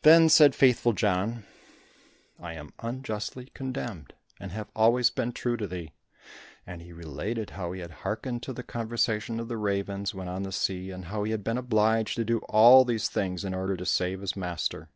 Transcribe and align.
Then 0.00 0.30
said 0.30 0.54
Faithful 0.54 0.94
John, 0.94 1.44
"I 2.40 2.54
am 2.54 2.72
unjustly 2.78 3.50
condemned, 3.52 4.14
and 4.40 4.50
have 4.50 4.70
always 4.74 5.10
been 5.10 5.30
true 5.32 5.58
to 5.58 5.66
thee," 5.66 5.92
and 6.66 6.80
he 6.80 6.90
related 6.94 7.50
how 7.50 7.72
he 7.72 7.82
had 7.82 7.90
hearkened 8.00 8.42
to 8.44 8.54
the 8.54 8.62
conversation 8.62 9.38
of 9.38 9.48
the 9.48 9.58
ravens 9.58 10.14
when 10.14 10.26
on 10.26 10.44
the 10.44 10.52
sea, 10.52 10.90
and 10.90 11.04
how 11.04 11.24
he 11.24 11.32
had 11.32 11.44
been 11.44 11.58
obliged 11.58 12.16
to 12.16 12.24
do 12.24 12.38
all 12.48 12.82
these 12.86 13.10
things 13.10 13.44
in 13.44 13.52
order 13.52 13.76
to 13.76 13.84
save 13.84 14.22
his 14.22 14.34
master. 14.36 14.88